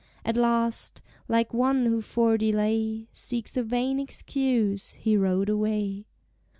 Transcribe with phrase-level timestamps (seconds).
[0.25, 6.07] At last, like one who for delay Seeks a vain excuse, he rode away.